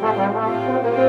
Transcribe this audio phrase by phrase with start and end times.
[0.00, 1.07] Música